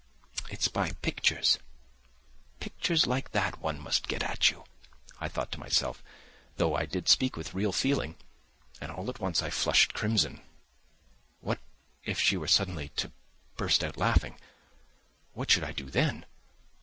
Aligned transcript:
"It's 0.49 0.67
by 0.67 0.93
pictures, 1.03 1.59
pictures 2.59 3.05
like 3.05 3.33
that 3.33 3.61
one 3.61 3.79
must 3.79 4.07
get 4.07 4.23
at 4.23 4.49
you," 4.49 4.63
I 5.19 5.27
thought 5.27 5.51
to 5.51 5.59
myself, 5.59 6.01
though 6.57 6.73
I 6.75 6.87
did 6.87 7.07
speak 7.07 7.37
with 7.37 7.53
real 7.53 7.71
feeling, 7.71 8.15
and 8.81 8.91
all 8.91 9.11
at 9.11 9.19
once 9.19 9.43
I 9.43 9.51
flushed 9.51 9.93
crimson. 9.93 10.41
"What 11.41 11.59
if 12.03 12.19
she 12.19 12.35
were 12.35 12.47
suddenly 12.47 12.89
to 12.95 13.11
burst 13.57 13.83
out 13.83 13.95
laughing, 13.95 14.39
what 15.33 15.51
should 15.51 15.63
I 15.63 15.71
do 15.71 15.85
then?" 15.87 16.25